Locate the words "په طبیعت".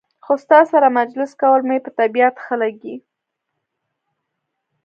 1.85-2.35